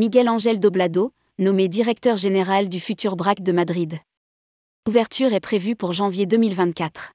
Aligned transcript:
Miguel 0.00 0.30
Angel 0.30 0.58
Doblado, 0.58 1.12
nommé 1.38 1.68
directeur 1.68 2.16
général 2.16 2.70
du 2.70 2.80
futur 2.80 3.16
BRAC 3.16 3.42
de 3.42 3.52
Madrid. 3.52 3.98
L'ouverture 4.86 5.34
est 5.34 5.40
prévue 5.40 5.76
pour 5.76 5.92
janvier 5.92 6.24
2024. 6.24 7.12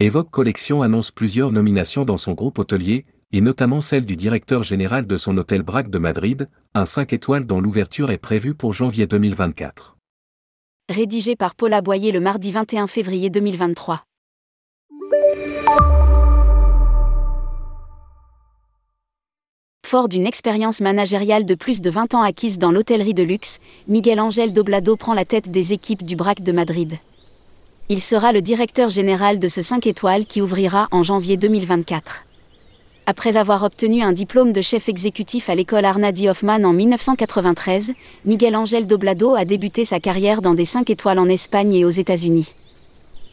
Evoque 0.00 0.28
Collection 0.28 0.82
annonce 0.82 1.12
plusieurs 1.12 1.52
nominations 1.52 2.04
dans 2.04 2.16
son 2.16 2.32
groupe 2.32 2.58
hôtelier, 2.58 3.06
et 3.30 3.40
notamment 3.40 3.80
celle 3.80 4.04
du 4.04 4.16
directeur 4.16 4.64
général 4.64 5.06
de 5.06 5.16
son 5.16 5.36
hôtel 5.38 5.62
BRAC 5.62 5.90
de 5.90 5.98
Madrid, 5.98 6.48
un 6.74 6.86
5 6.86 7.12
étoiles 7.12 7.46
dont 7.46 7.60
l'ouverture 7.60 8.10
est 8.10 8.18
prévue 8.18 8.56
pour 8.56 8.72
janvier 8.72 9.06
2024. 9.06 9.96
Rédigé 10.88 11.36
par 11.36 11.54
Paul 11.54 11.72
Aboyer 11.72 12.10
le 12.10 12.18
mardi 12.18 12.50
21 12.50 12.88
février 12.88 13.30
2023. 13.30 14.02
Fort 19.92 20.08
d'une 20.08 20.26
expérience 20.26 20.80
managériale 20.80 21.44
de 21.44 21.54
plus 21.54 21.82
de 21.82 21.90
20 21.90 22.14
ans 22.14 22.22
acquise 22.22 22.58
dans 22.58 22.70
l'hôtellerie 22.70 23.12
de 23.12 23.22
luxe, 23.22 23.58
Miguel 23.88 24.20
Angel 24.20 24.54
Doblado 24.54 24.96
prend 24.96 25.12
la 25.12 25.26
tête 25.26 25.50
des 25.50 25.74
équipes 25.74 26.02
du 26.02 26.16
BRAC 26.16 26.40
de 26.40 26.50
Madrid. 26.50 26.94
Il 27.90 28.00
sera 28.00 28.32
le 28.32 28.40
directeur 28.40 28.88
général 28.88 29.38
de 29.38 29.48
ce 29.48 29.60
5 29.60 29.86
étoiles 29.86 30.24
qui 30.24 30.40
ouvrira 30.40 30.88
en 30.92 31.02
janvier 31.02 31.36
2024. 31.36 32.24
Après 33.04 33.36
avoir 33.36 33.64
obtenu 33.64 34.00
un 34.00 34.12
diplôme 34.12 34.54
de 34.54 34.62
chef 34.62 34.88
exécutif 34.88 35.50
à 35.50 35.54
l'école 35.54 35.84
Arnadi 35.84 36.26
Hoffman 36.26 36.64
en 36.64 36.72
1993, 36.72 37.92
Miguel 38.24 38.56
Angel 38.56 38.86
Doblado 38.86 39.34
a 39.34 39.44
débuté 39.44 39.84
sa 39.84 40.00
carrière 40.00 40.40
dans 40.40 40.54
des 40.54 40.64
5 40.64 40.88
étoiles 40.88 41.18
en 41.18 41.28
Espagne 41.28 41.74
et 41.74 41.84
aux 41.84 41.90
États-Unis. 41.90 42.54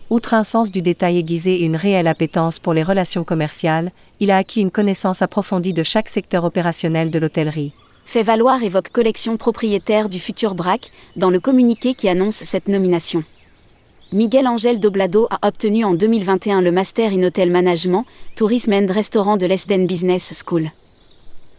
Outre 0.09 0.34
un 0.34 0.44
sens 0.44 0.72
du 0.72 0.81
détail 0.81 1.20
aiguisé 1.20 1.58
et 1.58 1.66
une 1.66 1.76
réelle 1.76 2.08
appétence 2.08 2.59
pour 2.59 2.73
les 2.73 2.81
relations 2.81 3.23
commerciales, 3.23 3.91
il 4.20 4.32
a 4.32 4.38
acquis 4.38 4.62
une 4.62 4.72
connaissance 4.72 5.22
approfondie 5.22 5.74
de 5.74 5.84
chaque 5.84 6.10
secteur 6.10 6.46
opérationnel 6.46 7.12
de 7.12 7.20
l'hôtellerie. 7.20 7.74
Fait 8.05 8.24
valoir 8.24 8.63
évoque 8.63 8.90
collection 8.90 9.37
propriétaire 9.37 10.10
du 10.10 10.20
futur 10.20 10.55
BRAC 10.55 10.91
dans 11.15 11.30
le 11.30 11.40
communiqué 11.40 11.93
qui 11.93 12.10
annonce 12.10 12.37
cette 12.37 12.68
nomination. 12.68 13.24
Miguel 14.12 14.48
Angel 14.48 14.80
Doblado 14.80 15.27
a 15.30 15.48
obtenu 15.48 15.85
en 15.85 15.93
2021 15.93 16.63
le 16.63 16.71
Master 16.71 17.12
in 17.13 17.21
Hotel 17.21 17.52
Management, 17.52 18.05
Tourisme 18.35 18.74
and 18.74 18.87
Restaurant 18.90 19.37
de 19.37 19.46
l'Esden 19.46 19.85
Business 19.85 20.43
School. 20.43 20.71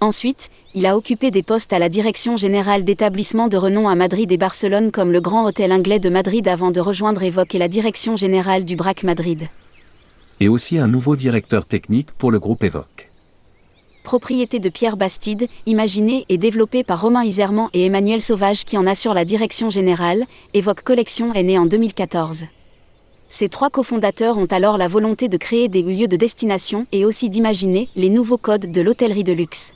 Ensuite, 0.01 0.51
il 0.75 0.87
a 0.87 0.97
occupé 0.97 1.33
des 1.33 1.43
postes 1.43 1.73
à 1.73 1.81
la 1.81 1.89
direction 1.89 2.37
générale 2.37 2.85
d'établissements 2.85 3.49
de 3.49 3.57
renom 3.57 3.89
à 3.89 3.97
Madrid 3.97 4.31
et 4.31 4.37
Barcelone 4.37 4.93
comme 4.93 5.11
le 5.11 5.21
Grand 5.21 5.45
Hôtel 5.45 5.73
Anglais 5.73 5.99
de 5.99 6.09
Madrid 6.09 6.47
avant 6.47 6.71
de 6.71 6.81
rejoindre 6.81 7.23
Evoque 7.25 7.55
et 7.57 7.59
la 7.59 7.67
direction 7.67 8.17
générale 8.17 8.65
du 8.65 8.77
BRAC 8.77 9.03
Madrid. 9.03 9.49
Et 10.39 10.49
aussi 10.49 10.79
un 10.79 10.87
nouveau 10.87 11.17
directeur 11.17 11.65
technique 11.65 12.13
pour 12.13 12.31
le 12.31 12.39
groupe 12.39 12.63
Evoque. 12.63 13.11
Propriété 14.05 14.61
de 14.61 14.69
Pierre 14.69 14.97
Bastide, 14.97 15.49
imaginée 15.67 16.25
et 16.29 16.39
développée 16.39 16.85
par 16.85 17.03
Romain 17.03 17.25
Iserman 17.25 17.69
et 17.75 17.87
Emmanuel 17.87 18.23
Sauvage 18.23 18.65
qui 18.65 18.79
en 18.79 18.87
assure 18.87 19.13
la 19.13 19.25
direction 19.25 19.71
générale, 19.71 20.25
Evoque 20.55 20.83
Collection 20.83 21.35
est 21.35 21.43
née 21.43 21.59
en 21.59 21.67
2014. 21.67 22.47
Ces 23.29 23.49
trois 23.49 23.71
cofondateurs 23.71 24.39
ont 24.39 24.47
alors 24.47 24.79
la 24.79 24.89
volonté 24.89 25.29
de 25.29 25.37
créer 25.37 25.69
des 25.69 25.83
lieux 25.83 26.09
de 26.09 26.17
destination 26.17 26.87
et 26.93 27.05
aussi 27.05 27.29
d'imaginer 27.29 27.89
les 27.97 28.09
nouveaux 28.09 28.39
codes 28.39 28.71
de 28.73 28.81
l'hôtellerie 28.81 29.25
de 29.25 29.33
luxe 29.33 29.75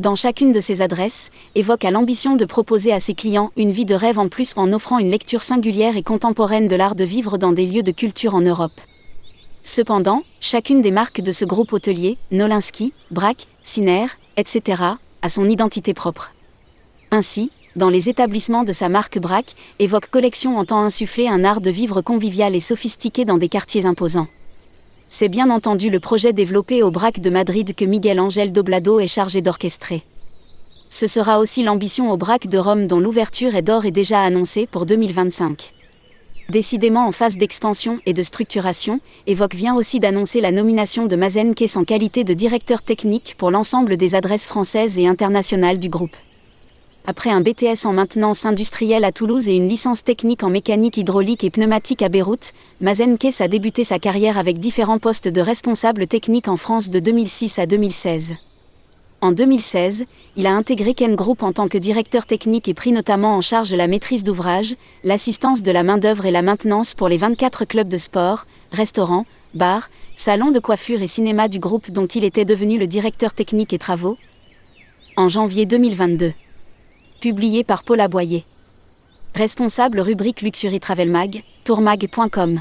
dans 0.00 0.14
chacune 0.14 0.50
de 0.50 0.60
ces 0.60 0.80
adresses, 0.80 1.30
évoque 1.54 1.84
à 1.84 1.90
l'ambition 1.90 2.34
de 2.34 2.46
proposer 2.46 2.90
à 2.90 3.00
ses 3.00 3.12
clients 3.12 3.50
une 3.58 3.70
vie 3.70 3.84
de 3.84 3.94
rêve 3.94 4.18
en 4.18 4.28
plus 4.28 4.54
en 4.56 4.72
offrant 4.72 4.98
une 4.98 5.10
lecture 5.10 5.42
singulière 5.42 5.98
et 5.98 6.02
contemporaine 6.02 6.68
de 6.68 6.76
l'art 6.76 6.94
de 6.94 7.04
vivre 7.04 7.36
dans 7.36 7.52
des 7.52 7.66
lieux 7.66 7.82
de 7.82 7.92
culture 7.92 8.34
en 8.34 8.40
Europe. 8.40 8.80
Cependant, 9.62 10.22
chacune 10.40 10.80
des 10.80 10.90
marques 10.90 11.20
de 11.20 11.32
ce 11.32 11.44
groupe 11.44 11.74
hôtelier, 11.74 12.16
Nolinsky, 12.30 12.94
Braque, 13.10 13.46
Ciner, 13.62 14.06
etc., 14.38 14.82
a 15.20 15.28
son 15.28 15.46
identité 15.46 15.92
propre. 15.92 16.32
Ainsi, 17.10 17.50
dans 17.76 17.90
les 17.90 18.08
établissements 18.08 18.64
de 18.64 18.72
sa 18.72 18.88
marque 18.88 19.18
Braque, 19.18 19.54
Évoque 19.80 20.08
Collection 20.08 20.56
entend 20.56 20.82
insuffler 20.82 21.28
un 21.28 21.44
art 21.44 21.60
de 21.60 21.70
vivre 21.70 22.00
convivial 22.00 22.54
et 22.56 22.60
sophistiqué 22.60 23.26
dans 23.26 23.36
des 23.36 23.50
quartiers 23.50 23.84
imposants. 23.84 24.28
C'est 25.12 25.28
bien 25.28 25.50
entendu 25.50 25.90
le 25.90 25.98
projet 25.98 26.32
développé 26.32 26.84
au 26.84 26.92
BRAC 26.92 27.18
de 27.18 27.30
Madrid 27.30 27.74
que 27.74 27.84
Miguel 27.84 28.20
Angel 28.20 28.52
Doblado 28.52 29.00
est 29.00 29.08
chargé 29.08 29.42
d'orchestrer. 29.42 30.04
Ce 30.88 31.08
sera 31.08 31.40
aussi 31.40 31.64
l'ambition 31.64 32.12
au 32.12 32.16
BRAC 32.16 32.46
de 32.46 32.58
Rome 32.58 32.86
dont 32.86 33.00
l'ouverture 33.00 33.56
est 33.56 33.62
d'or 33.62 33.84
et 33.86 33.90
déjà 33.90 34.22
annoncée 34.22 34.68
pour 34.70 34.86
2025. 34.86 35.72
Décidément 36.48 37.08
en 37.08 37.12
phase 37.12 37.36
d'expansion 37.36 37.98
et 38.06 38.12
de 38.12 38.22
structuration, 38.22 39.00
Evoque 39.26 39.56
vient 39.56 39.74
aussi 39.74 39.98
d'annoncer 39.98 40.40
la 40.40 40.52
nomination 40.52 41.06
de 41.06 41.16
Mazen 41.16 41.56
Kess 41.56 41.76
en 41.76 41.82
qualité 41.82 42.22
de 42.22 42.32
directeur 42.32 42.80
technique 42.80 43.34
pour 43.36 43.50
l'ensemble 43.50 43.96
des 43.96 44.14
adresses 44.14 44.46
françaises 44.46 44.96
et 44.96 45.08
internationales 45.08 45.80
du 45.80 45.88
groupe. 45.88 46.16
Après 47.06 47.30
un 47.30 47.40
BTS 47.40 47.86
en 47.86 47.92
maintenance 47.92 48.44
industrielle 48.44 49.04
à 49.04 49.12
Toulouse 49.12 49.48
et 49.48 49.56
une 49.56 49.68
licence 49.68 50.04
technique 50.04 50.42
en 50.42 50.50
mécanique 50.50 50.98
hydraulique 50.98 51.44
et 51.44 51.50
pneumatique 51.50 52.02
à 52.02 52.10
Beyrouth, 52.10 52.52
Mazen 52.80 53.16
Kess 53.16 53.40
a 53.40 53.48
débuté 53.48 53.84
sa 53.84 53.98
carrière 53.98 54.36
avec 54.36 54.60
différents 54.60 54.98
postes 54.98 55.26
de 55.26 55.40
responsable 55.40 56.06
technique 56.06 56.46
en 56.46 56.58
France 56.58 56.90
de 56.90 57.00
2006 57.00 57.58
à 57.58 57.66
2016. 57.66 58.34
En 59.22 59.32
2016, 59.32 60.04
il 60.36 60.46
a 60.46 60.52
intégré 60.52 60.94
Ken 60.94 61.14
Group 61.14 61.42
en 61.42 61.52
tant 61.52 61.68
que 61.68 61.78
directeur 61.78 62.26
technique 62.26 62.68
et 62.68 62.74
pris 62.74 62.92
notamment 62.92 63.34
en 63.34 63.40
charge 63.40 63.74
la 63.74 63.86
maîtrise 63.86 64.24
d'ouvrage, 64.24 64.76
l'assistance 65.02 65.62
de 65.62 65.70
la 65.70 65.82
main-d'œuvre 65.82 66.26
et 66.26 66.30
la 66.30 66.42
maintenance 66.42 66.94
pour 66.94 67.08
les 67.08 67.18
24 67.18 67.64
clubs 67.64 67.88
de 67.88 67.98
sport, 67.98 68.46
restaurants, 68.72 69.26
bars, 69.54 69.90
salons 70.16 70.52
de 70.52 70.58
coiffure 70.58 71.02
et 71.02 71.06
cinéma 71.06 71.48
du 71.48 71.58
groupe 71.58 71.90
dont 71.90 72.06
il 72.06 72.24
était 72.24 72.44
devenu 72.44 72.78
le 72.78 72.86
directeur 72.86 73.32
technique 73.32 73.72
et 73.72 73.78
travaux. 73.78 74.16
En 75.16 75.28
janvier 75.28 75.66
2022 75.66 76.32
publié 77.20 77.62
par 77.64 77.84
Paul 77.84 78.00
Aboyer. 78.00 78.44
Responsable 79.34 80.00
rubrique 80.00 80.42
Luxury 80.42 80.80
Travel 80.80 81.10
Mag, 81.10 81.44
tourmag.com. 81.64 82.60